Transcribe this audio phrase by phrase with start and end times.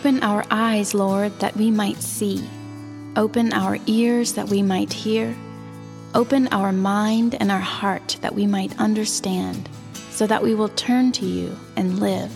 [0.00, 2.42] Open our eyes, Lord, that we might see.
[3.16, 5.36] Open our ears that we might hear.
[6.14, 9.68] Open our mind and our heart that we might understand,
[10.08, 12.32] so that we will turn to you and live.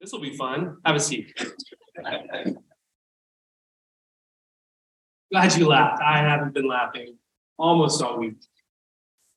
[0.00, 0.78] This will be fun.
[0.84, 1.32] Have a seat.
[5.30, 6.02] Glad you laughed.
[6.02, 7.16] I haven't been laughing
[7.56, 8.38] almost all week.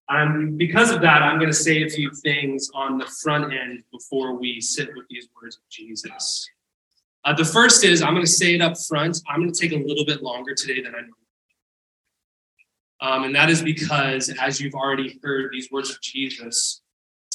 [0.08, 3.84] Um, because of that, I'm going to say a few things on the front end
[3.92, 6.48] before we sit with these words of Jesus.
[7.24, 9.20] Uh, the first is I'm going to say it up front.
[9.28, 11.14] I'm going to take a little bit longer today than I know.
[13.02, 16.82] Um, and that is because, as you've already heard, these words of Jesus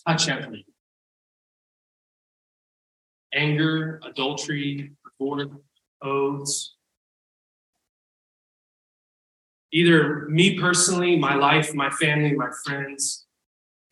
[0.07, 0.65] touch everything
[3.33, 5.49] anger, adultery, divorce,
[6.03, 6.75] oaths,
[9.73, 13.27] either me personally, my life, my family, my friends,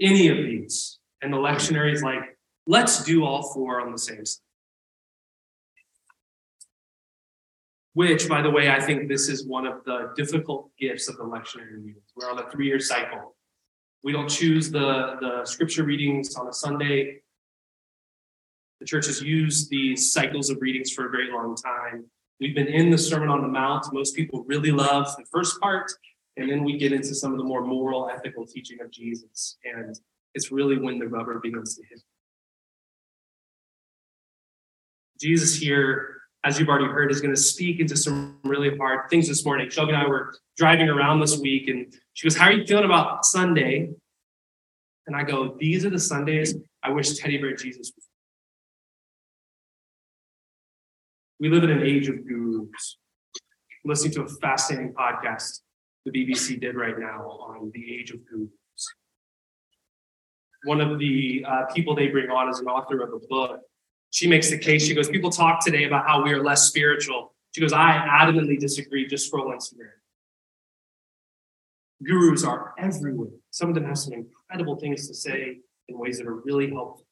[0.00, 0.98] any of these.
[1.22, 4.42] And the lectionary is like, let's do all four on the same side.
[7.94, 11.24] Which, by the way, I think this is one of the difficult gifts of the
[11.24, 12.04] lectionary readings.
[12.14, 13.34] We're on a three year cycle.
[14.04, 17.22] We don't choose the, the scripture readings on a Sunday.
[18.78, 22.04] The church has used these cycles of readings for a very long time.
[22.40, 23.92] We've been in the Sermon on the Mount.
[23.92, 25.90] Most people really love the first part,
[26.36, 29.56] and then we get into some of the more moral, ethical teaching of Jesus.
[29.64, 29.98] And
[30.34, 32.00] it's really when the rubber begins to hit.
[35.20, 39.26] Jesus here, as you've already heard, is going to speak into some really hard things
[39.26, 39.68] this morning.
[39.68, 42.84] Shelby and I were driving around this week, and she goes, How are you feeling
[42.84, 43.90] about Sunday?
[45.08, 48.07] And I go, These are the Sundays I wish Teddy Bear Jesus was
[51.40, 52.98] We live in an age of gurus.
[53.84, 55.60] Listening to a fascinating podcast
[56.04, 58.50] the BBC did right now on the age of gurus.
[60.64, 63.60] One of the uh, people they bring on is an author of a book.
[64.10, 64.84] She makes the case.
[64.84, 67.34] She goes, People talk today about how we are less spiritual.
[67.52, 69.06] She goes, I adamantly disagree.
[69.06, 69.90] Just scroll Instagram.
[72.02, 73.30] Gurus are everywhere.
[73.50, 75.58] Some of them have some incredible things to say
[75.88, 77.07] in ways that are really helpful.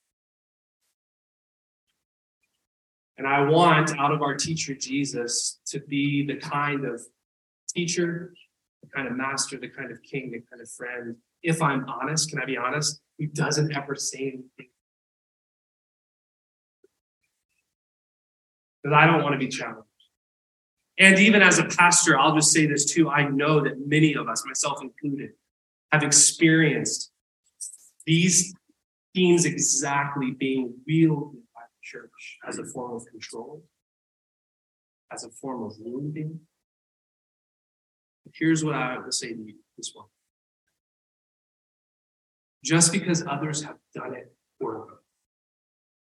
[3.19, 7.01] And I want out of our teacher Jesus to be the kind of
[7.69, 8.35] teacher,
[8.83, 11.17] the kind of master, the kind of king, the kind of friend.
[11.43, 13.01] If I'm honest, can I be honest?
[13.19, 14.71] Who doesn't ever say anything.
[18.83, 19.83] Because I don't want to be challenged.
[20.99, 23.09] And even as a pastor, I'll just say this too.
[23.11, 25.31] I know that many of us, myself included,
[25.93, 27.11] have experienced
[28.07, 28.55] these
[29.15, 31.41] themes exactly being wielded
[31.87, 33.63] church as a form of control,
[35.13, 36.41] as a form of wounding.
[38.35, 40.07] Here's what I would say to you this one.
[42.65, 44.89] Just because others have done it for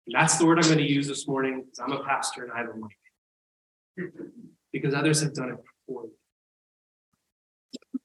[0.07, 2.53] And that's the word I'm going to use this morning because I'm a pastor and
[2.53, 4.13] I have a mic.
[4.73, 5.57] Because others have done it
[5.87, 6.11] for me.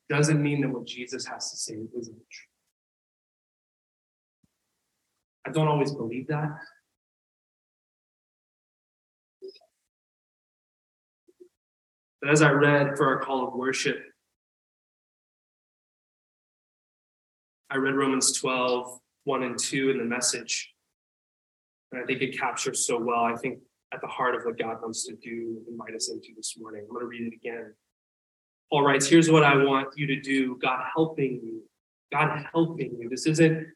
[0.09, 2.47] Doesn't mean that what Jesus has to say isn't true.
[5.45, 6.49] I don't always believe that.
[12.21, 13.97] But as I read for our call of worship,
[17.69, 20.71] I read Romans 12, 1 and 2 in the message.
[21.91, 23.59] And I think it captures so well, I think,
[23.93, 26.83] at the heart of what God wants to do, invite us into this morning.
[26.83, 27.73] I'm going to read it again.
[28.69, 31.63] Paul writes, Here's what I want you to do God helping you.
[32.11, 33.09] God helping you.
[33.09, 33.67] This isn't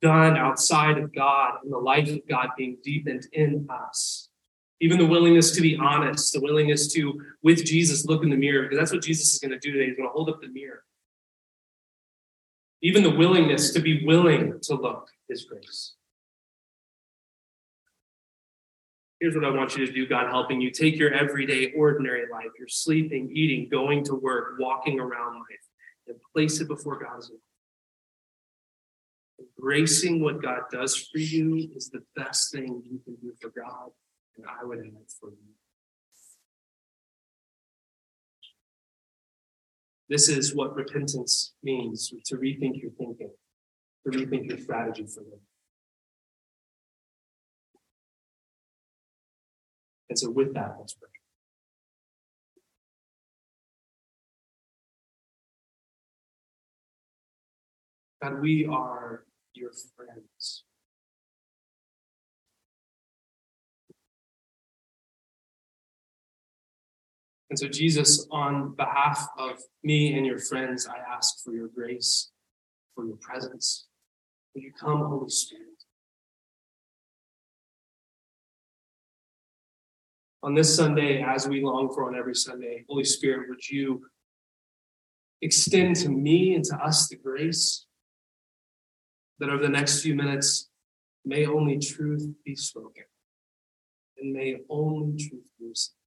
[0.00, 4.28] done outside of God and the life of God being deepened in us.
[4.82, 8.64] Even the willingness to be honest, the willingness to, with Jesus, look in the mirror,
[8.64, 9.86] because that's what Jesus is going to do today.
[9.86, 10.82] He's going to hold up the mirror.
[12.82, 15.94] Even the willingness to be willing to look his grace.
[19.20, 20.72] Here's what I want you to do, God helping you.
[20.72, 26.16] Take your everyday, ordinary life, your sleeping, eating, going to work, walking around life, and
[26.34, 27.30] place it before God's.
[29.38, 33.92] Embracing what God does for you is the best thing you can do for God
[34.36, 35.36] and I would add for you.
[40.08, 43.30] This is what repentance means to rethink your thinking,
[44.04, 45.40] to rethink your strategy for them.
[50.10, 51.08] And so, with that, let's pray.
[58.22, 59.24] God, we are
[59.54, 60.64] your friends.
[67.52, 72.30] And so, Jesus, on behalf of me and your friends, I ask for your grace,
[72.94, 73.88] for your presence.
[74.54, 75.66] Will you come, Holy Spirit?
[80.42, 84.00] On this Sunday, as we long for on every Sunday, Holy Spirit, would you
[85.42, 87.84] extend to me and to us the grace
[89.40, 90.70] that over the next few minutes,
[91.26, 93.04] may only truth be spoken
[94.16, 96.01] and may only truth be received.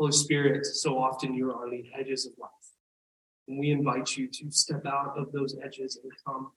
[0.00, 2.50] Holy Spirit, so often you're on the edges of life.
[3.46, 6.52] And we invite you to step out of those edges and come.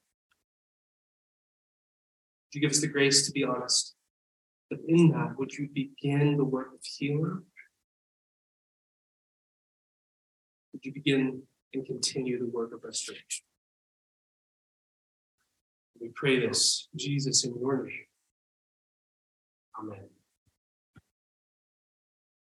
[2.46, 3.96] Would you give us the grace to be honest?
[4.70, 7.42] But in that, would you begin the work of healing?
[10.72, 11.42] Would you begin
[11.74, 13.44] and continue the work of restoration?
[16.00, 18.06] We pray this, Jesus, in your name.
[19.78, 20.13] Amen.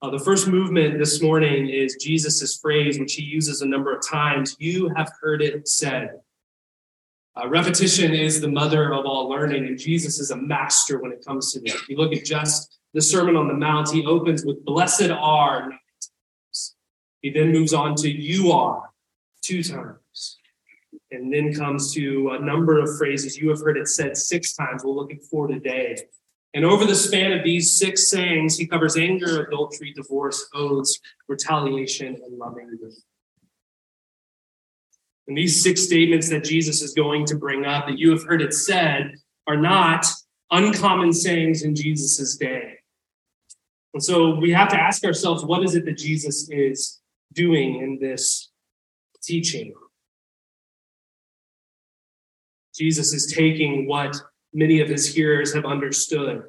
[0.02, 4.02] Uh, the first movement this morning is Jesus' phrase, which he uses a number of
[4.06, 4.56] times.
[4.58, 6.20] You have heard it said.
[7.36, 11.22] Uh, repetition is the mother of all learning, and Jesus is a master when it
[11.22, 11.74] comes to this.
[11.74, 15.70] If you look at just the Sermon on the Mount, he opens with, Blessed are.
[17.20, 18.88] He then moves on to, You are,
[19.42, 20.38] two times.
[21.10, 23.36] And then comes to a number of phrases.
[23.36, 24.82] You have heard it said six times.
[24.82, 25.98] We'll look at four today.
[26.52, 32.18] And over the span of these six sayings, he covers anger, adultery, divorce, oaths, retaliation,
[32.24, 32.76] and loving.
[35.28, 38.42] And these six statements that Jesus is going to bring up, that you have heard
[38.42, 39.14] it said,
[39.46, 40.04] are not
[40.50, 42.78] uncommon sayings in Jesus' day.
[43.94, 47.00] And so we have to ask ourselves what is it that Jesus is
[47.32, 48.50] doing in this
[49.22, 49.72] teaching?
[52.74, 54.16] Jesus is taking what
[54.52, 56.42] many of his hearers have understood.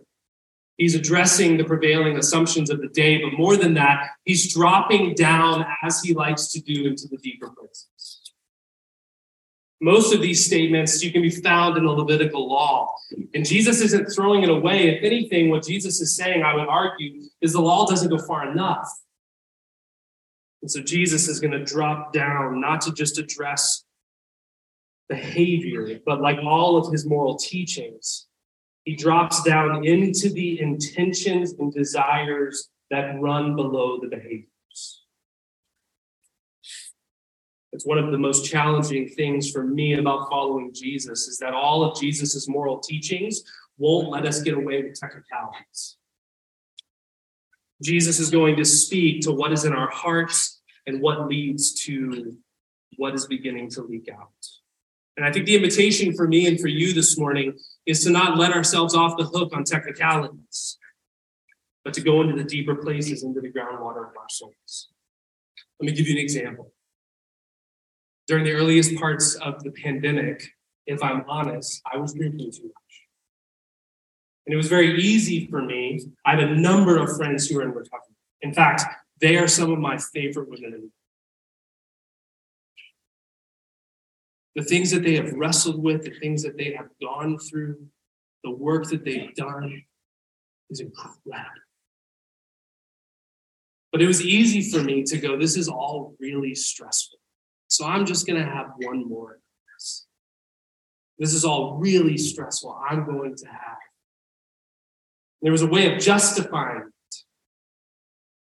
[0.78, 5.66] He's addressing the prevailing assumptions of the day, but more than that, he's dropping down
[5.84, 8.34] as he likes to do into the deeper places.
[9.80, 12.96] Most of these statements you can be found in the Levitical law.
[13.34, 14.90] And Jesus isn't throwing it away.
[14.90, 18.50] If anything, what Jesus is saying, I would argue, is the law doesn't go far
[18.52, 18.88] enough.
[20.62, 23.84] And so Jesus is going to drop down, not to just address
[25.12, 28.28] behavior, but like all of his moral teachings,
[28.86, 34.48] he drops down into the intentions and desires that run below the behaviors.
[37.74, 41.84] It's one of the most challenging things for me about following Jesus is that all
[41.84, 43.44] of Jesus's moral teachings
[43.78, 45.98] won't let us get away with technicalities.
[47.82, 52.38] Jesus is going to speak to what is in our hearts and what leads to
[52.98, 54.30] what is beginning to leak out.
[55.18, 58.38] And I think the invitation for me and for you this morning is to not
[58.38, 60.78] let ourselves off the hook on technicalities,
[61.84, 64.90] but to go into the deeper places, into the groundwater of our souls.
[65.80, 66.74] Let me give you an example.
[68.28, 70.48] During the earliest parts of the pandemic,
[70.86, 72.74] if I'm honest, I was drinking too much.
[74.46, 76.02] And it was very easy for me.
[76.26, 78.16] I have a number of friends who are in recovery.
[78.42, 78.84] In fact,
[79.20, 80.92] they are some of my favorite women in the
[84.64, 87.78] things that they have wrestled with, the things that they have gone through,
[88.44, 89.84] the work that they've done
[90.70, 91.22] is incredible.
[93.92, 97.20] But it was easy for me to go, this is all really stressful.
[97.68, 99.40] So I'm just going to have one more
[99.74, 100.08] this.
[101.20, 102.78] This is all really stressful.
[102.90, 103.78] I'm going to have.
[105.42, 107.16] There was a way of justifying it,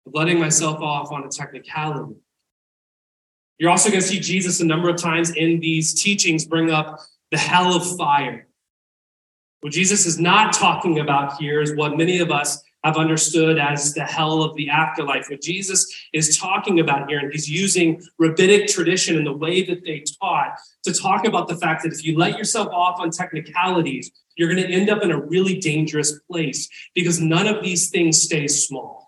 [0.06, 2.16] of letting myself off on a technicality.
[3.58, 7.00] You're also going to see Jesus a number of times in these teachings bring up
[7.30, 8.48] the hell of fire.
[9.60, 13.94] What Jesus is not talking about here is what many of us have understood as
[13.94, 15.30] the hell of the afterlife.
[15.30, 19.84] What Jesus is talking about here, and he's using rabbinic tradition and the way that
[19.84, 24.10] they taught to talk about the fact that if you let yourself off on technicalities,
[24.36, 28.20] you're going to end up in a really dangerous place because none of these things
[28.20, 29.01] stay small.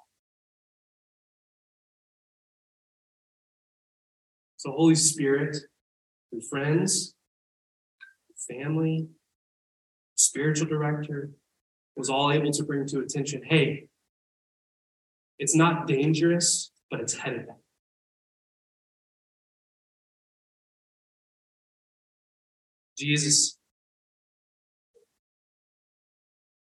[4.65, 5.59] So, Holy Spirit,
[6.33, 7.15] and friends,
[8.49, 9.09] family,
[10.15, 11.33] spiritual director
[11.97, 13.89] was all able to bring to attention hey,
[15.39, 17.59] it's not dangerous, but it's headed back.
[22.97, 23.59] Jesus is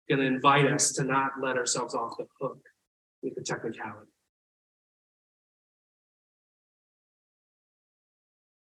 [0.09, 2.61] going to invite us to not let ourselves off the hook
[3.23, 4.10] with the technicality.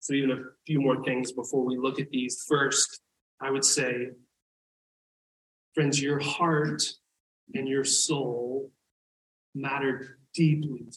[0.01, 2.43] So, even a few more things before we look at these.
[2.47, 3.01] First,
[3.39, 4.09] I would say,
[5.73, 6.83] friends, your heart
[7.53, 8.71] and your soul
[9.55, 10.87] matter deeply.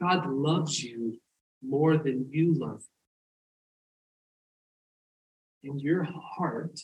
[0.00, 1.18] God loves you
[1.62, 2.82] more than you love.
[5.64, 6.78] and your heart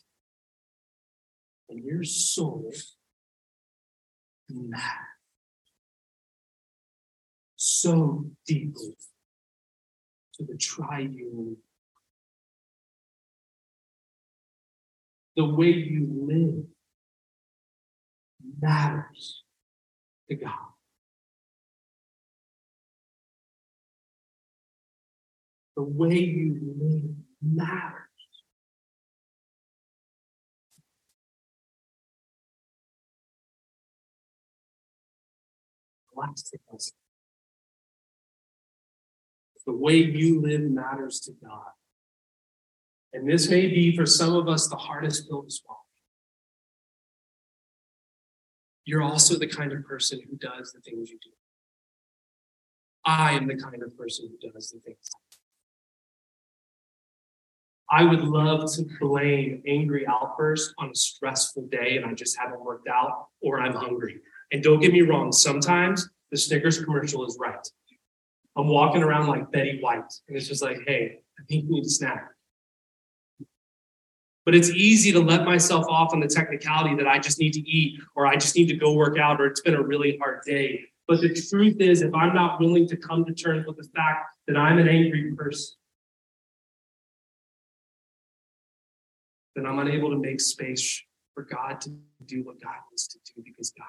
[1.69, 2.73] and your soul
[4.49, 5.20] matter
[7.81, 8.95] so deeply
[10.35, 11.57] to the triune.
[15.37, 16.65] The way you live
[18.61, 19.45] matters
[20.29, 20.51] to God.
[25.77, 27.97] The way you live matters.
[36.15, 37.00] Last thing
[39.71, 41.71] the way you live matters to God.
[43.12, 45.79] And this may be for some of us the hardest pill to swallow.
[48.85, 51.31] You're also the kind of person who does the things you do.
[53.05, 55.11] I am the kind of person who does the things.
[57.93, 62.65] I would love to blame angry outbursts on a stressful day and I just haven't
[62.65, 64.21] worked out or I'm hungry.
[64.50, 67.67] And don't get me wrong, sometimes the Snickers commercial is right.
[68.57, 71.85] I'm walking around like Betty White, and it's just like, hey, I think you need
[71.85, 72.28] a snack.
[74.45, 77.61] But it's easy to let myself off on the technicality that I just need to
[77.61, 80.42] eat, or I just need to go work out, or it's been a really hard
[80.45, 80.80] day.
[81.07, 84.37] But the truth is, if I'm not willing to come to terms with the fact
[84.47, 85.76] that I'm an angry person,
[89.54, 91.02] then I'm unable to make space
[91.35, 91.90] for God to
[92.25, 93.87] do what God wants to do because God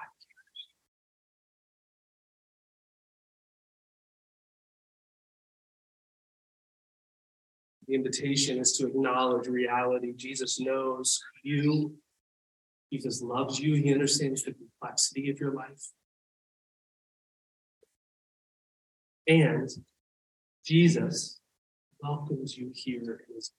[7.88, 10.12] The invitation is to acknowledge reality.
[10.16, 11.94] Jesus knows you.
[12.92, 13.74] Jesus loves you.
[13.74, 15.90] He understands the complexity of your life.
[19.26, 19.68] And
[20.64, 21.40] Jesus
[22.02, 23.52] welcomes you here in his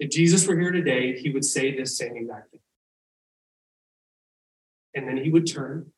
[0.00, 2.60] If Jesus were here today, he would say this same exact thing.
[4.94, 5.92] And then he would turn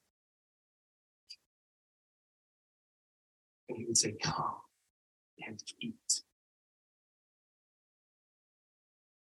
[3.69, 4.62] and he would say, Come
[5.47, 6.23] and eat.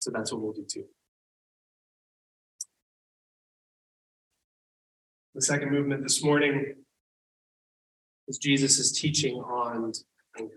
[0.01, 0.85] So that's what we'll do too.
[5.35, 6.75] The second movement this morning
[8.29, 9.93] is Jesus' teaching on
[10.39, 10.53] anger.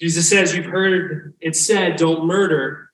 [0.00, 2.90] Jesus says, You've heard it said, don't murder,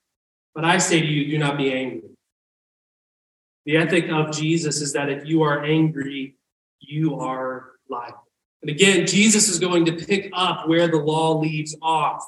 [0.54, 2.10] but I say to you, do not be angry.
[3.66, 6.36] The ethic of Jesus is that if you are angry,
[6.80, 8.25] you are liable.
[8.66, 12.26] And again, Jesus is going to pick up where the law leaves off.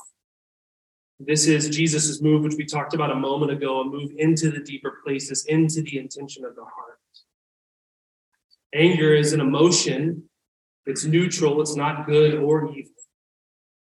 [1.18, 4.61] This is Jesus' move, which we talked about a moment ago, a move into the
[4.61, 7.00] deeper places, into the intention of the heart.
[8.73, 10.28] Anger is an emotion,
[10.87, 12.92] it's neutral, it's not good or evil.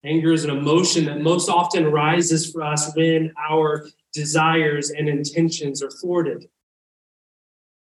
[0.03, 5.83] Anger is an emotion that most often rises for us when our desires and intentions
[5.83, 6.49] are thwarted.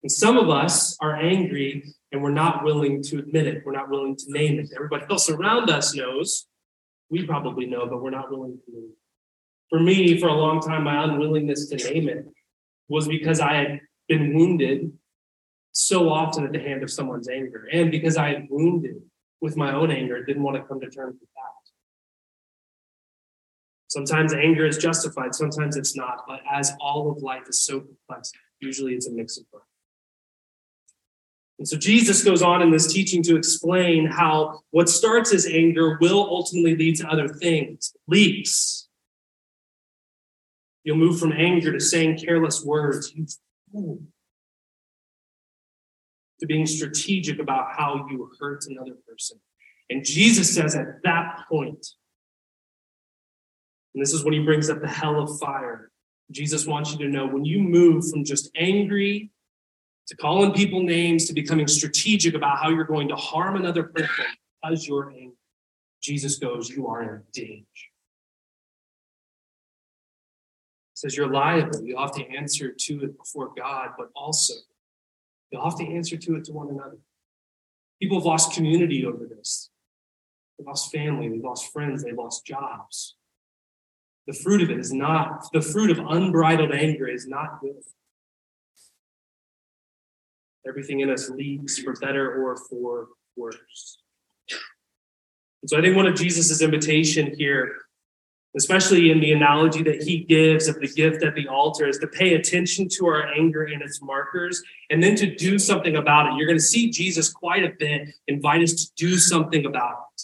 [0.04, 3.64] And some of us are angry and we're not willing to admit it.
[3.66, 4.70] We're not willing to name it.
[4.76, 6.48] Everybody else around us knows.
[7.10, 8.98] We probably know, but we're not willing to name it.
[9.70, 12.26] For me, for a long time, my unwillingness to name it
[12.88, 14.92] was because I had been wounded
[15.72, 19.02] so often at the hand of someone's anger, and because I had wounded
[19.42, 21.42] with my own anger, didn't want to come to terms with that.
[23.88, 28.32] Sometimes anger is justified, sometimes it's not, but as all of life is so complex,
[28.60, 29.62] usually it's a mix of both.
[31.58, 35.98] And so Jesus goes on in this teaching to explain how what starts as anger
[36.02, 38.88] will ultimately lead to other things, leaks.
[40.84, 43.14] You'll move from anger to saying careless words,
[46.40, 49.40] to being strategic about how you hurt another person.
[49.90, 51.88] And Jesus says at that point,
[53.94, 55.90] and this is when he brings up the hell of fire.
[56.32, 59.32] Jesus wants you to know when you move from just angry
[60.08, 64.26] to calling people names, to becoming strategic about how you're going to harm another person
[64.62, 65.34] because you're angry.
[66.02, 67.66] Jesus goes, You are in danger.
[70.94, 71.84] He says you're liable.
[71.84, 74.54] You have to answer to it before God, but also
[75.52, 77.00] you'll have to answer to it to one another.
[78.02, 79.70] People have lost community over this.
[80.58, 83.16] They've lost family, they've lost friends, they've lost jobs.
[84.28, 87.84] The fruit of it is not, the fruit of unbridled anger is not good.
[90.68, 94.00] Everything in us leaks for better or for worse.
[95.62, 97.76] And so I think one of Jesus's invitation here,
[98.58, 102.08] especially in the analogy that he gives of the gift at the altar, is to
[102.08, 106.38] pay attention to our anger and its markers and then to do something about it.
[106.38, 110.22] You're going to see Jesus quite a bit invite us to do something about it.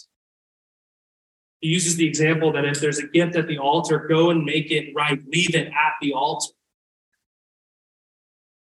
[1.60, 4.72] He uses the example that if there's a gift at the altar, go and make
[4.72, 6.52] it right, leave it at the altar.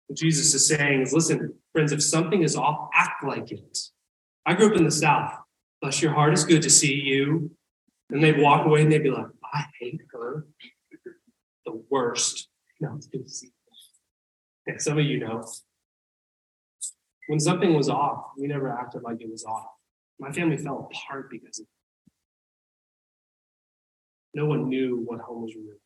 [0.09, 3.77] What Jesus is saying is listen, friends, if something is off, act like it.
[4.43, 5.33] I grew up in the South.
[5.83, 7.51] Bless your heart, it's good to see you.
[8.09, 10.47] And they'd walk away and they'd be like, I hate her.
[11.63, 12.47] The worst.
[12.81, 13.51] No, it's good to see
[14.67, 14.79] you.
[14.79, 15.47] some of you know.
[17.27, 19.67] When something was off, we never acted like it was off.
[20.19, 21.69] My family fell apart because of it.
[24.33, 25.77] No one knew what home was real.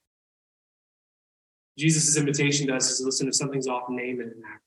[1.78, 4.62] Jesus' invitation to us is listen, if something's off, name it and act.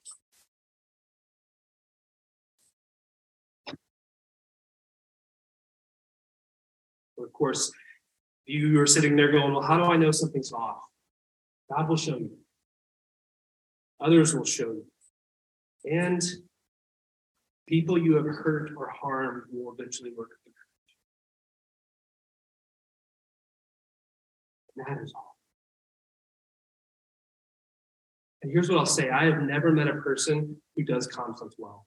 [7.18, 7.72] Of course,
[8.44, 10.82] you are sitting there going, Well, how do I know something's off?
[11.74, 12.36] God will show you.
[14.00, 14.86] Others will show you.
[15.84, 16.20] And
[17.68, 20.30] people you have hurt or harmed will eventually work
[24.76, 25.25] That is all.
[28.46, 31.84] And here's what I'll say I have never met a person who does conflict well.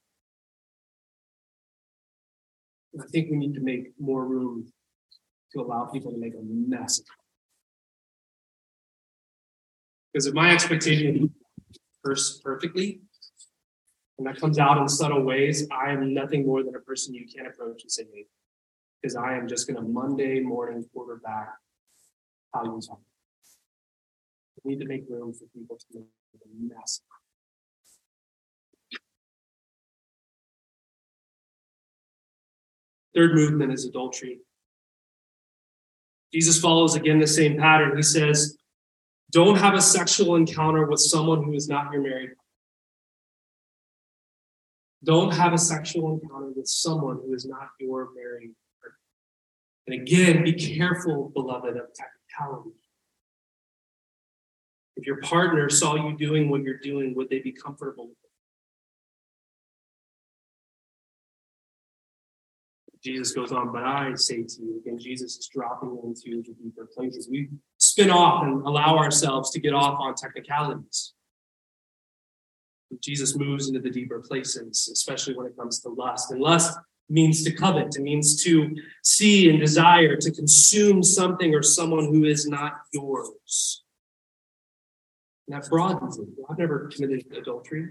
[2.99, 4.69] I think we need to make more room
[5.53, 7.01] to allow people to make a mess.
[10.11, 11.33] Because if my expectation
[12.03, 12.99] is perfectly,
[14.17, 17.25] and that comes out in subtle ways, I am nothing more than a person you
[17.25, 18.25] can't approach and say, hey,
[19.01, 21.53] because I am just going to Monday morning quarterback
[22.53, 22.99] how you talk.
[24.63, 26.05] We need to make room for people to make
[26.43, 27.01] a mess.
[33.15, 34.39] Third movement is adultery.
[36.33, 37.95] Jesus follows again the same pattern.
[37.95, 38.57] He says,
[39.31, 42.31] Don't have a sexual encounter with someone who is not your married.
[45.03, 48.51] Don't have a sexual encounter with someone who is not your married.
[49.87, 52.78] And again, be careful, beloved, of technicality.
[54.99, 58.09] If your partner saw you doing what you're doing, would they be comfortable?
[63.01, 66.85] Jesus goes on, but I say to you, again, Jesus is dropping into the deeper
[66.93, 67.29] places.
[67.31, 71.13] We spin off and allow ourselves to get off on technicalities.
[73.01, 76.29] Jesus moves into the deeper places, especially when it comes to lust.
[76.31, 81.63] And lust means to covet, it means to see and desire, to consume something or
[81.63, 83.85] someone who is not yours.
[85.49, 86.27] And that broadens it.
[86.47, 87.89] I've never committed adultery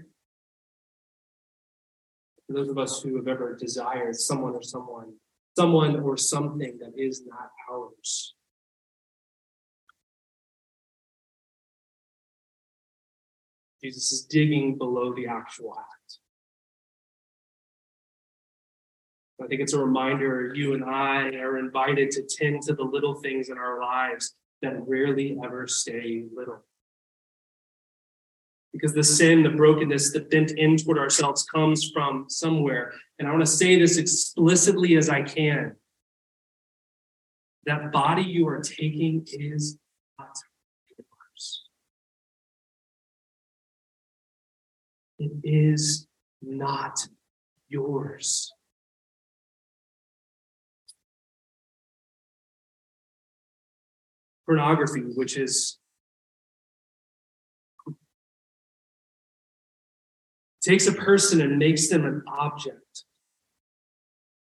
[2.47, 5.13] for those of us who have ever desired someone or someone,
[5.57, 8.35] someone or something that is not ours.
[13.83, 16.19] Jesus is digging below the actual act.
[19.41, 23.15] I think it's a reminder you and I are invited to tend to the little
[23.15, 26.63] things in our lives that rarely ever stay little
[28.73, 32.93] because the sin, the brokenness, the bent in toward ourselves comes from somewhere.
[33.17, 35.75] And I want to say this explicitly as I can.
[37.65, 39.77] That body you are taking is
[40.17, 40.35] not
[40.87, 41.63] yours.
[45.17, 46.07] It is
[46.41, 47.07] not
[47.67, 48.51] yours.
[54.45, 55.78] Pornography, which is
[60.69, 63.03] takes a person and makes them an object.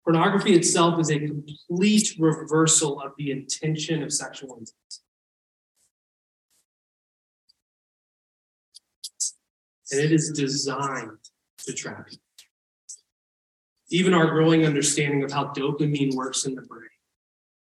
[0.05, 5.01] Pornography itself is a complete reversal of the intention of sexual intimacy.
[9.91, 11.17] And it is designed
[11.65, 12.17] to trap you.
[13.89, 16.87] Even our growing understanding of how dopamine works in the brain.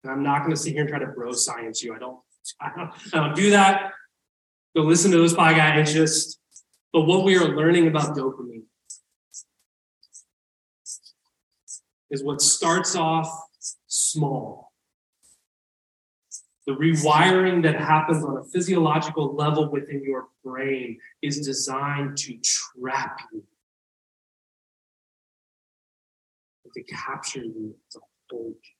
[0.05, 1.95] And I'm not going to sit here and try to bro science you.
[1.95, 2.21] I don't,
[2.61, 3.93] I don't, I don't do that.
[4.77, 5.79] Go listen to those podcasts.
[5.79, 6.39] It's just
[6.95, 8.63] but what we are learning about dopamine
[12.09, 13.29] is what starts off
[13.89, 14.73] small.
[16.69, 23.19] The rewiring that happens on a physiological level within your brain is designed to trap
[23.33, 23.43] you,
[26.75, 28.74] to capture you, to hold you.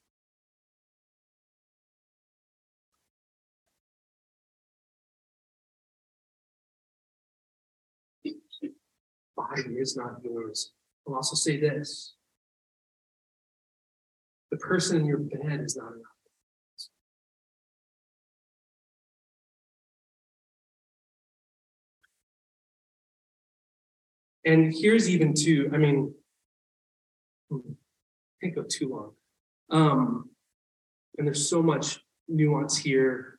[9.37, 10.73] Body is not yours.
[11.07, 12.15] I'll also say this
[14.51, 16.15] the person in your bed is not enough.
[24.47, 26.15] And here's even two, I mean,
[27.51, 27.57] I
[28.43, 29.13] can't go too long.
[29.71, 30.31] Um,
[31.17, 33.39] And there's so much nuance here.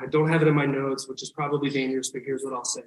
[0.00, 2.64] I don't have it in my notes, which is probably dangerous, but here's what I'll
[2.64, 2.82] say.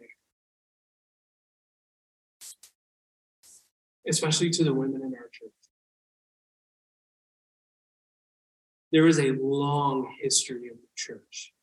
[4.07, 5.51] Especially to the women in our church.
[8.91, 11.53] There is a long history of the church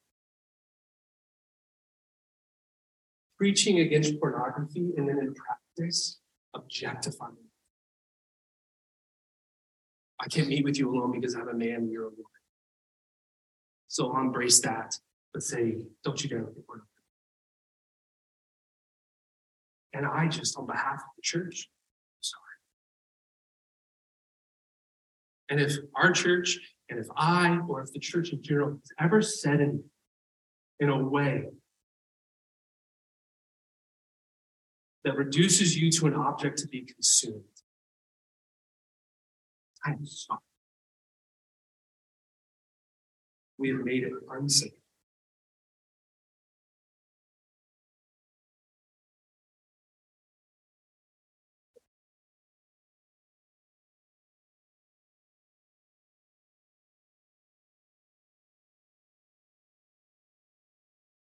[3.39, 6.21] preaching against pornography and then in practice
[6.55, 7.35] objectifying.
[10.21, 12.25] I can't meet with you alone because I'm a man, and you're a woman.
[13.89, 14.95] So I'll embrace that,
[15.33, 16.91] but say, don't you dare look at pornography.
[19.93, 21.69] And I just, on behalf of the church,
[25.51, 29.23] And if our church, and if I, or if the church in general has ever
[29.23, 29.85] said in,
[30.81, 31.45] in a way
[35.05, 37.45] that reduces you to an object to be consumed.
[39.85, 40.41] I'm sorry.
[43.59, 44.73] We have made it unsafe.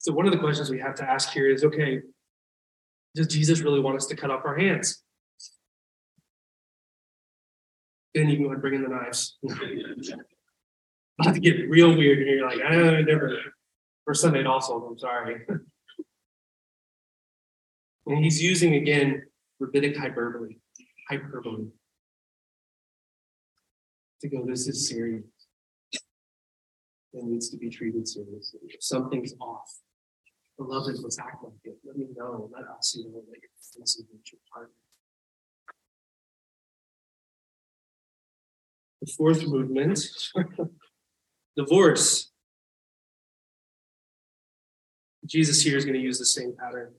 [0.00, 2.00] So, one of the questions we have to ask here is okay,
[3.14, 5.02] does Jesus really want us to cut off our hands?
[8.14, 9.36] Then you can go ahead and bring in the knives.
[11.20, 13.36] About to get real weird, and you're like, I never.
[14.06, 15.42] For Sunday also, I'm sorry.
[18.06, 19.24] and he's using again
[19.58, 20.56] rabbinic hyperbole,
[21.10, 21.66] hyperbole,
[24.22, 24.46] to go.
[24.46, 25.24] This is serious.
[25.92, 28.60] It needs to be treated seriously.
[28.80, 29.70] Something's off.
[30.60, 31.78] Beloved, let's act like it.
[31.86, 32.50] Let me know.
[32.52, 34.74] Let us know that you're facing with your partner.
[39.00, 39.98] The fourth movement,
[41.56, 42.30] divorce.
[45.24, 46.92] Jesus here is going to use the same pattern.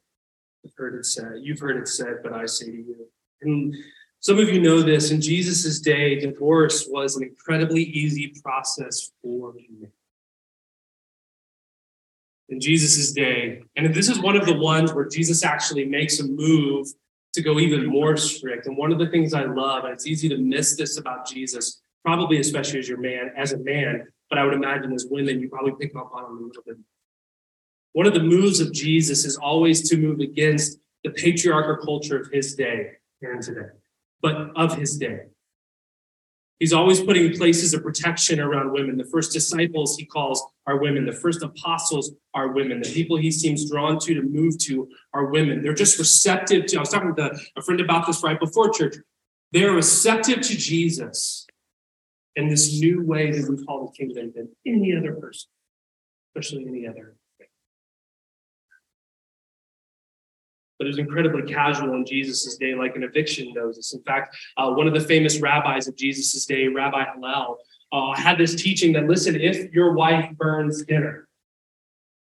[0.63, 3.07] You've heard it said, you've heard it said, but I say to you.
[3.43, 3.75] And
[4.21, 5.11] some of you know this.
[5.11, 9.91] In Jesus' day, divorce was an incredibly easy process for men
[12.51, 13.63] in Jesus' day.
[13.75, 16.87] And this is one of the ones where Jesus actually makes a move
[17.33, 18.67] to go even more strict.
[18.67, 21.81] And one of the things I love, and it's easy to miss this about Jesus,
[22.03, 25.49] probably especially as your man, as a man, but I would imagine as women, you
[25.49, 26.77] probably pick up on it a little bit.
[27.93, 32.29] One of the moves of Jesus is always to move against the patriarchal culture of
[32.31, 33.67] his day and today,
[34.21, 35.30] but of his day.
[36.61, 38.95] He's always putting places of protection around women.
[38.95, 41.07] The first disciples he calls are women.
[41.07, 42.83] The first apostles are women.
[42.83, 45.63] The people he seems drawn to to move to are women.
[45.63, 46.77] They're just receptive to.
[46.77, 48.97] I was talking to a friend about this right before church.
[49.51, 51.47] They're receptive to Jesus
[52.35, 55.49] in this new way that we call the kingdom than any other person,
[56.29, 57.15] especially any other
[60.81, 63.93] but it was incredibly casual in Jesus' day, like an eviction notice.
[63.93, 67.59] In fact, uh, one of the famous rabbis of Jesus' day, Rabbi Hillel,
[67.91, 71.27] uh, had this teaching that listen, if your wife burns dinner,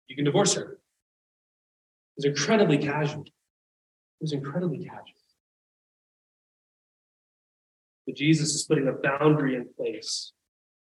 [0.08, 0.72] you can divorce her.
[0.72, 0.80] It
[2.18, 3.26] was incredibly casual.
[3.26, 5.22] It was incredibly casual.
[8.08, 10.34] But Jesus is putting a boundary in place.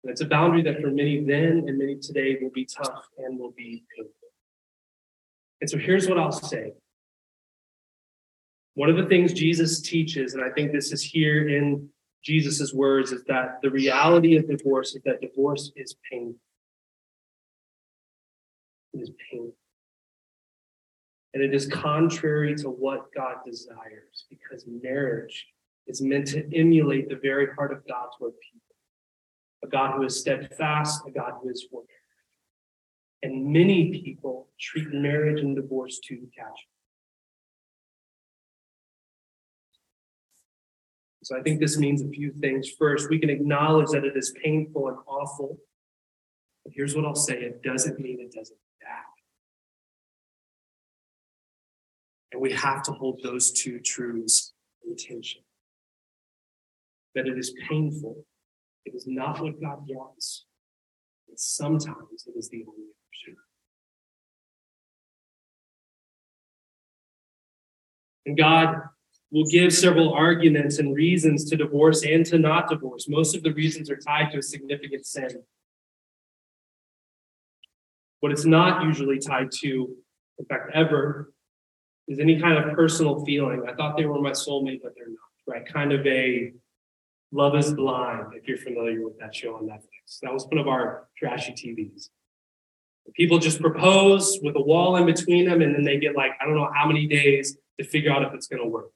[0.06, 3.38] And it's a boundary that for many then and many today will be tough and
[3.38, 4.14] will be painful.
[5.60, 6.72] And so here's what I'll say
[8.80, 11.90] one of the things Jesus teaches, and I think this is here in
[12.24, 16.40] Jesus' words, is that the reality of divorce is that divorce is painful.
[18.94, 19.58] It is painful.
[21.34, 25.48] And it is contrary to what God desires because marriage
[25.86, 28.76] is meant to emulate the very heart of God's word people.
[29.66, 31.84] A God who is steadfast, a God who is for
[33.24, 36.79] And many people treat marriage and divorce too casually.
[41.30, 42.72] So I think this means a few things.
[42.72, 45.60] First, we can acknowledge that it is painful and awful.
[46.66, 49.04] But here's what I'll say it doesn't mean it doesn't happen.
[52.32, 55.42] And we have to hold those two truths in tension.
[57.14, 58.26] That it is painful,
[58.86, 60.48] it is not what God wants,
[61.28, 63.36] and sometimes it is the only option.
[68.26, 68.82] And God
[69.32, 73.08] We'll give several arguments and reasons to divorce and to not divorce.
[73.08, 75.44] Most of the reasons are tied to a significant sin.
[78.22, 79.96] What it's not usually tied to,
[80.40, 81.32] in fact, ever,
[82.08, 83.64] is any kind of personal feeling.
[83.70, 85.66] I thought they were my soulmate, but they're not, right?
[85.66, 86.52] Kind of a
[87.32, 90.20] love is blind, if you're familiar with that show on Netflix.
[90.24, 92.10] That was one of our trashy TVs.
[93.14, 96.46] People just propose with a wall in between them, and then they get like, I
[96.46, 98.90] don't know how many days to figure out if it's going to work.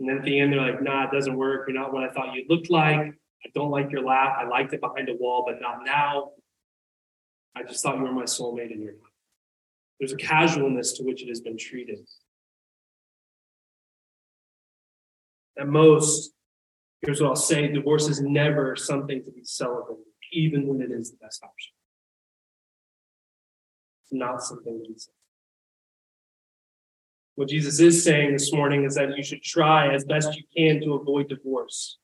[0.00, 1.68] And then at the end, they're like, nah, it doesn't work.
[1.68, 2.98] You're not what I thought you looked like.
[2.98, 4.34] I don't like your laugh.
[4.38, 6.30] I liked it behind a wall, but not now.
[7.54, 9.10] I just thought you were my soulmate and you're not.
[9.98, 11.98] There's a casualness to which it has been treated.
[15.58, 16.32] At most,
[17.02, 21.10] here's what I'll say divorce is never something to be celebrated, even when it is
[21.10, 21.72] the best option.
[24.04, 25.19] It's not something to be celebrated.
[27.36, 30.80] What Jesus is saying this morning is that you should try as best you can
[30.82, 31.98] to avoid divorce.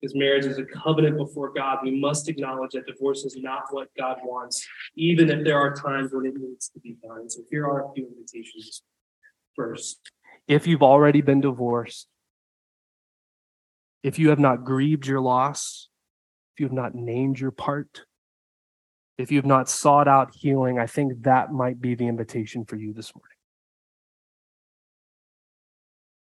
[0.00, 3.88] Because marriage is a covenant before God, we must acknowledge that divorce is not what
[3.96, 4.66] God wants,
[4.96, 7.30] even if there are times when it needs to be done.
[7.30, 8.82] So here are a few invitations.
[9.54, 10.00] First,
[10.48, 12.08] if you've already been divorced,
[14.02, 15.88] if you have not grieved your loss,
[16.54, 18.02] if you have not named your part,
[19.18, 22.76] if you have not sought out healing, I think that might be the invitation for
[22.76, 23.36] you this morning.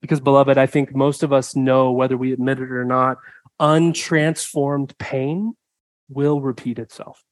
[0.00, 3.18] Because, beloved, I think most of us know, whether we admit it or not,
[3.60, 5.54] untransformed pain
[6.08, 7.24] will repeat itself.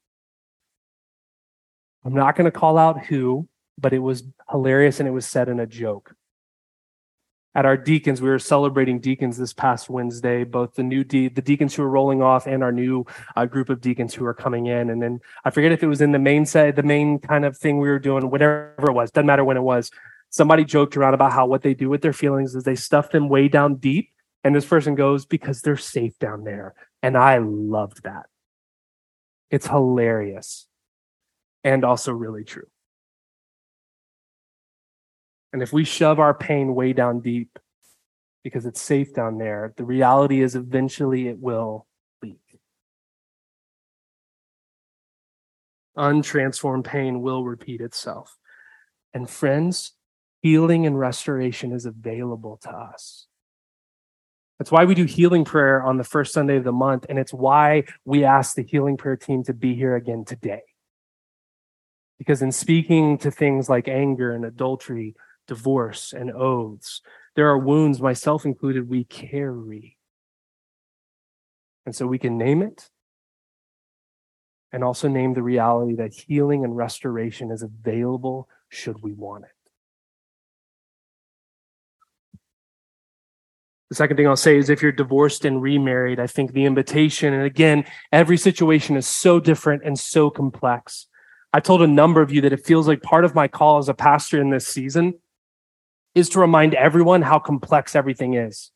[2.04, 3.48] I'm not going to call out who,
[3.78, 6.14] but it was hilarious and it was said in a joke.
[7.54, 11.40] At our deacons, we were celebrating deacons this past Wednesday, both the new de- the
[11.40, 14.66] deacons who are rolling off and our new uh, group of deacons who are coming
[14.66, 14.90] in.
[14.90, 17.56] And then I forget if it was in the main set, the main kind of
[17.56, 19.90] thing we were doing, whatever it was, doesn't matter when it was.
[20.30, 23.28] Somebody joked around about how what they do with their feelings is they stuff them
[23.28, 24.10] way down deep
[24.46, 26.76] and this person goes, because they're safe down there.
[27.02, 28.26] And I loved that.
[29.50, 30.68] It's hilarious
[31.64, 32.68] and also really true.
[35.52, 37.58] And if we shove our pain way down deep
[38.44, 41.88] because it's safe down there, the reality is eventually it will
[42.22, 42.60] leak.
[45.98, 48.36] Untransformed pain will repeat itself.
[49.12, 49.90] And friends,
[50.42, 53.26] healing and restoration is available to us.
[54.58, 57.04] That's why we do healing prayer on the first Sunday of the month.
[57.08, 60.62] And it's why we ask the healing prayer team to be here again today.
[62.18, 65.14] Because in speaking to things like anger and adultery,
[65.46, 67.02] divorce and oaths,
[67.34, 69.98] there are wounds, myself included, we carry.
[71.84, 72.88] And so we can name it
[74.72, 79.55] and also name the reality that healing and restoration is available should we want it.
[83.90, 87.32] The second thing I'll say is if you're divorced and remarried, I think the invitation,
[87.32, 91.06] and again, every situation is so different and so complex.
[91.52, 93.88] I told a number of you that it feels like part of my call as
[93.88, 95.14] a pastor in this season
[96.14, 98.72] is to remind everyone how complex everything is.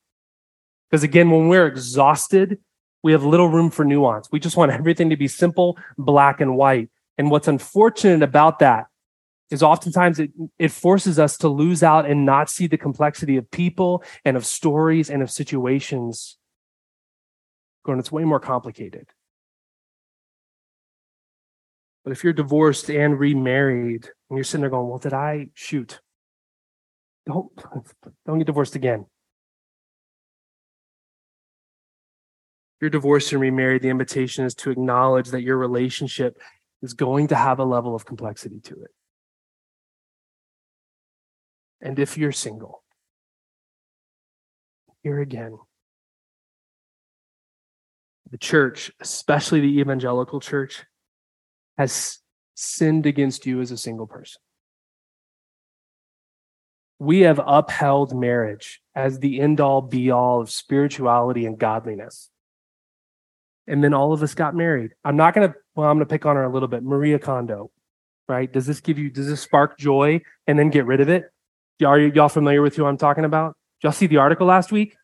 [0.89, 2.59] Because again, when we're exhausted,
[3.03, 4.29] we have little room for nuance.
[4.31, 6.91] We just want everything to be simple, black and white.
[7.19, 8.87] And what's unfortunate about that
[9.51, 13.51] is oftentimes it, it forces us to lose out and not see the complexity of
[13.51, 16.39] people and of stories and of situations.
[17.85, 19.09] Going, it's way more complicated.
[22.05, 26.01] But if you're divorced and remarried and you're sitting there going, well, did I shoot?
[27.27, 27.51] Don't,
[28.27, 29.07] don't get divorced again.
[32.77, 36.41] If you're divorced and remarried, the invitation is to acknowledge that your relationship
[36.81, 38.91] is going to have a level of complexity to it.
[41.81, 42.83] And if you're single,
[45.03, 45.59] here again,
[48.31, 50.85] the church, especially the evangelical church,
[51.79, 52.19] has
[52.55, 54.41] sinned against you as a single person.
[56.99, 62.31] We have upheld marriage as the end all be all of spirituality and godliness.
[63.67, 64.91] And then all of us got married.
[65.05, 66.83] I'm not going to, well, I'm going to pick on her a little bit.
[66.83, 67.71] Maria Kondo,
[68.29, 68.53] right?
[68.53, 71.33] Does this give you, does this spark joy and then get rid of it?
[71.83, 73.57] Are y'all familiar with who I'm talking about?
[73.81, 74.97] Did y'all see the article last week?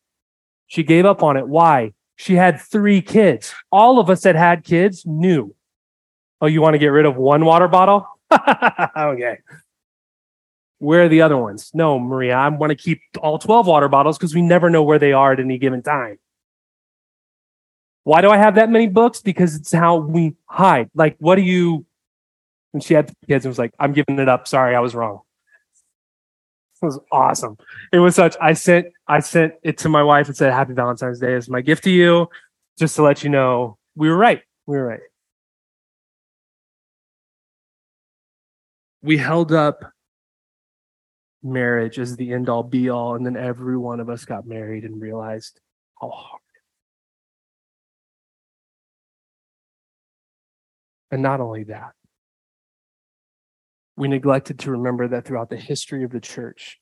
[0.67, 1.49] She gave up on it.
[1.49, 1.93] Why?
[2.17, 3.55] She had three kids.
[3.71, 5.55] All of us that had kids knew.
[6.41, 8.07] Oh, you want to get rid of one water bottle?
[8.97, 9.39] okay.
[10.79, 11.71] Where are the other ones?
[11.73, 14.99] No, Maria, I want to keep all 12 water bottles because we never know where
[14.99, 16.19] they are at any given time.
[18.05, 19.21] Why do I have that many books?
[19.21, 20.91] Because it's how we hide.
[20.95, 21.87] Like, what do you?
[22.73, 24.47] And she had kids and was like, I'm giving it up.
[24.47, 25.23] Sorry, I was wrong
[26.83, 27.57] was awesome.
[27.93, 28.37] It was such.
[28.41, 31.61] I sent I sent it to my wife and said, "Happy Valentine's Day as my
[31.61, 32.29] gift to you,
[32.79, 34.43] just to let you know we were right.
[34.67, 35.01] We were right."
[39.03, 39.85] We held up
[41.43, 44.85] marriage as the end all be all, and then every one of us got married
[44.85, 45.61] and realized
[46.01, 46.41] how hard.
[51.11, 51.93] And not only that,
[53.97, 56.79] we neglected to remember that throughout the history of the church,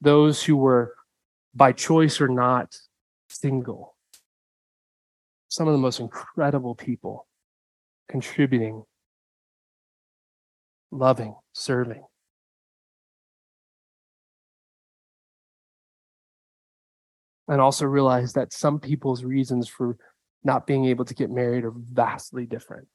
[0.00, 0.94] those who were
[1.54, 2.76] by choice or not
[3.28, 3.96] single,
[5.48, 7.26] some of the most incredible people
[8.08, 8.84] contributing,
[10.90, 12.04] loving, serving.
[17.48, 19.96] And also realize that some people's reasons for
[20.44, 22.88] not being able to get married are vastly different.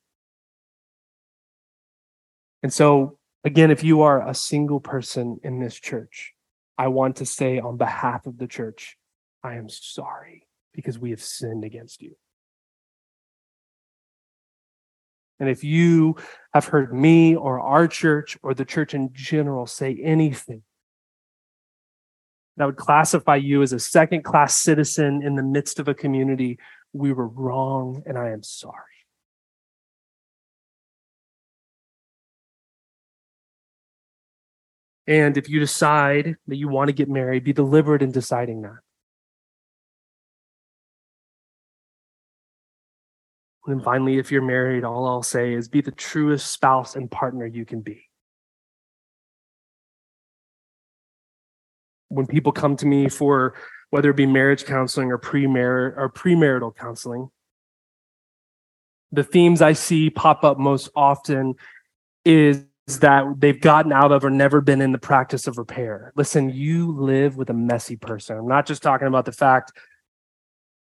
[2.63, 6.33] And so, again, if you are a single person in this church,
[6.77, 8.97] I want to say on behalf of the church,
[9.43, 12.15] I am sorry because we have sinned against you.
[15.39, 16.15] And if you
[16.53, 20.63] have heard me or our church or the church in general say anything
[22.55, 26.59] that would classify you as a second class citizen in the midst of a community,
[26.93, 28.92] we were wrong and I am sorry.
[35.05, 38.79] And if you decide that you want to get married, be deliberate in deciding that.
[43.65, 47.45] And finally, if you're married, all I'll say is be the truest spouse and partner
[47.45, 48.09] you can be.
[52.09, 53.55] When people come to me for
[53.89, 57.29] whether it be marriage counseling or pre-marriage or premarital counseling,
[59.11, 61.55] the themes I see pop up most often
[62.25, 66.11] is that they've gotten out of or never been in the practice of repair.
[66.15, 68.37] Listen, you live with a messy person.
[68.37, 69.71] I'm not just talking about the fact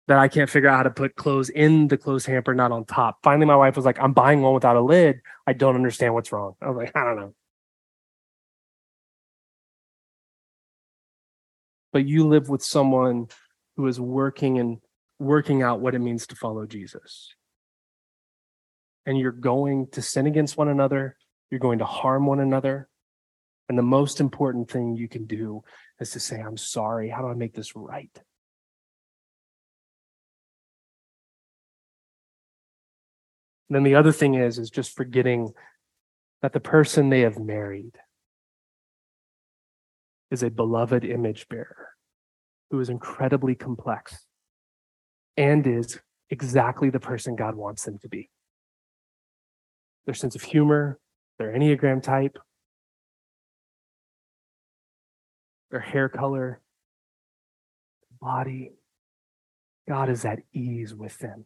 [0.08, 2.86] that I can't figure out how to put clothes in the clothes hamper, not on
[2.86, 3.20] top.
[3.24, 5.22] Finally, my wife was like, I'm buying one without a lid.
[5.48, 6.56] I don't understand what's wrong.
[6.62, 7.34] I was like, I don't know.
[11.92, 13.30] But you live with someone
[13.78, 14.80] who is working and
[15.18, 17.34] working out what it means to follow Jesus.
[19.06, 21.16] And you're going to sin against one another,
[21.50, 22.90] you're going to harm one another.
[23.68, 25.64] And the most important thing you can do
[26.00, 27.10] is to say, I'm sorry.
[27.10, 28.12] How do I make this right?
[33.70, 35.52] then the other thing is is just forgetting
[36.42, 37.98] that the person they have married
[40.32, 41.90] is a beloved image bearer
[42.70, 44.26] who is incredibly complex
[45.38, 48.30] and is exactly the person God wants them to be.
[50.06, 51.00] Their sense of humor,
[51.38, 52.38] their Enneagram type,
[55.72, 56.62] their hair color,
[58.22, 58.72] body.
[59.88, 61.46] God is at ease with them.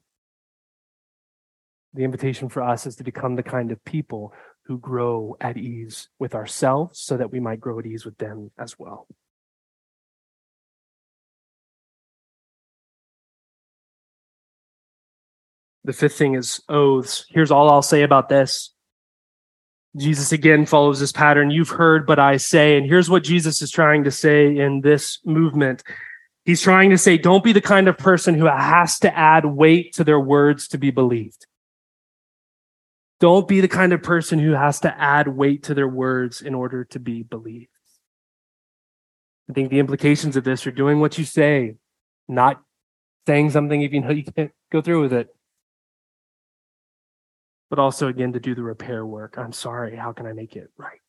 [1.93, 4.33] The invitation for us is to become the kind of people
[4.65, 8.51] who grow at ease with ourselves so that we might grow at ease with them
[8.57, 9.07] as well.
[15.83, 17.25] The fifth thing is oaths.
[17.29, 18.75] Here's all I'll say about this.
[19.99, 21.51] Jesus again follows this pattern.
[21.51, 22.77] You've heard, but I say.
[22.77, 25.83] And here's what Jesus is trying to say in this movement.
[26.45, 29.93] He's trying to say, don't be the kind of person who has to add weight
[29.93, 31.45] to their words to be believed.
[33.19, 36.55] Don't be the kind of person who has to add weight to their words in
[36.55, 37.69] order to be believed.
[39.49, 41.75] I think the implications of this are doing what you say,
[42.27, 42.61] not
[43.27, 45.35] saying something if you know you can't go through with it.
[47.69, 49.37] But also, again, to do the repair work.
[49.37, 49.95] I'm sorry.
[49.95, 50.99] How can I make it right?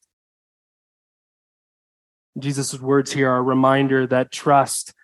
[2.39, 4.95] Jesus' words here are a reminder that trust,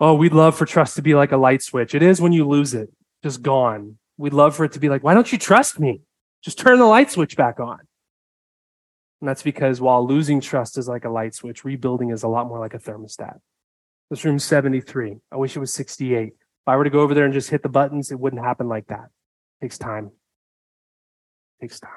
[0.00, 1.94] oh, we'd love for trust to be like a light switch.
[1.94, 2.90] It is when you lose it,
[3.22, 3.98] just gone.
[4.16, 6.02] We'd love for it to be like, why don't you trust me?
[6.42, 7.80] Just turn the light switch back on.
[9.20, 12.46] And that's because while losing trust is like a light switch, rebuilding is a lot
[12.46, 13.38] more like a thermostat.
[14.10, 15.16] This room's 73.
[15.32, 16.26] I wish it was 68.
[16.26, 16.34] If
[16.66, 18.88] I were to go over there and just hit the buttons, it wouldn't happen like
[18.88, 19.06] that.
[19.60, 20.10] It takes time.
[21.64, 21.90] Takes time.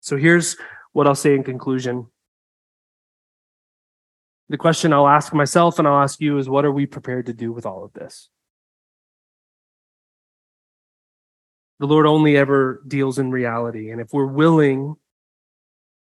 [0.00, 0.58] So here's
[0.92, 2.08] what I'll say in conclusion.
[4.50, 7.32] The question I'll ask myself and I'll ask you is what are we prepared to
[7.32, 8.28] do with all of this?
[11.78, 13.90] The Lord only ever deals in reality.
[13.90, 14.96] And if we're willing,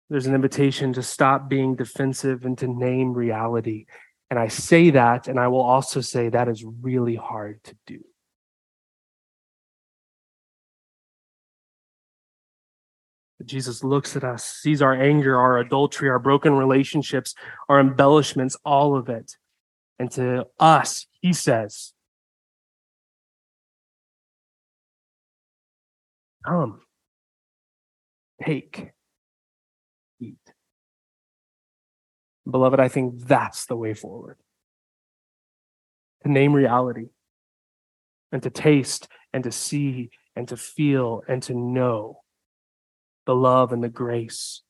[0.09, 3.85] there's an invitation to stop being defensive and to name reality.
[4.31, 8.03] And I say that, and I will also say that is really hard to do.
[13.47, 17.35] Jesus looks at us, sees our anger, our adultery, our broken relationships,
[17.69, 19.37] our embellishments, all of it.
[19.99, 21.93] And to us, he says,
[26.47, 26.81] Come,
[28.45, 28.91] take,
[30.21, 30.37] eat.
[32.51, 34.37] Beloved, I think that's the way forward.
[36.23, 37.09] To name reality
[38.31, 42.24] and to taste and to see and to feel and to know
[43.27, 44.63] the love and the grace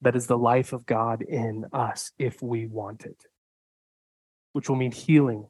[0.00, 3.24] that is the life of God in us if we want it,
[4.52, 5.48] which will mean healing,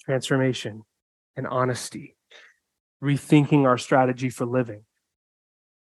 [0.00, 0.82] transformation,
[1.36, 2.16] and honesty,
[3.02, 4.84] rethinking our strategy for living,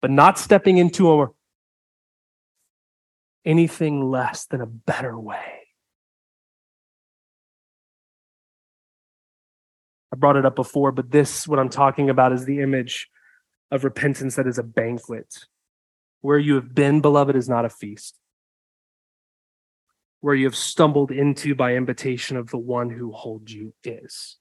[0.02, 1.28] but not stepping into a,
[3.44, 5.60] anything less than a better way.
[10.12, 13.10] I brought it up before, but this, what I'm talking about, is the image
[13.72, 15.46] of repentance that is a banquet.
[16.22, 18.20] Where you have been, beloved, is not a feast.
[20.20, 24.38] Where you have stumbled into by invitation of the one who holds you is.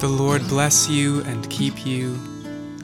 [0.00, 2.16] The Lord bless you and keep you.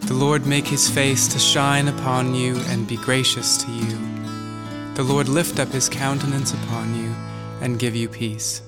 [0.07, 3.99] The Lord make his face to shine upon you and be gracious to you.
[4.95, 7.15] The Lord lift up his countenance upon you
[7.61, 8.63] and give you peace.